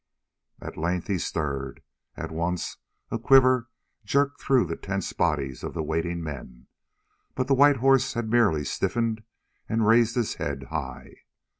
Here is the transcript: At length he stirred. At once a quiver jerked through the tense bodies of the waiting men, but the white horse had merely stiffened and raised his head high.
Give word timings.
At 0.59 0.77
length 0.77 1.05
he 1.05 1.19
stirred. 1.19 1.83
At 2.17 2.31
once 2.31 2.77
a 3.11 3.19
quiver 3.19 3.69
jerked 4.03 4.41
through 4.41 4.65
the 4.65 4.75
tense 4.75 5.13
bodies 5.13 5.63
of 5.63 5.75
the 5.75 5.83
waiting 5.83 6.23
men, 6.23 6.65
but 7.35 7.47
the 7.47 7.53
white 7.53 7.77
horse 7.77 8.15
had 8.15 8.27
merely 8.27 8.63
stiffened 8.65 9.21
and 9.69 9.85
raised 9.85 10.15
his 10.15 10.33
head 10.41 10.63
high. 10.71 11.17